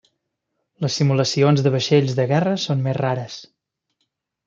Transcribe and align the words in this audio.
Les 0.85 0.95
simulacions 1.01 1.63
de 1.67 1.73
vaixells 1.77 2.17
de 2.21 2.27
guerra 2.35 2.57
són 2.67 2.85
més 2.89 3.01
rares. 3.03 3.41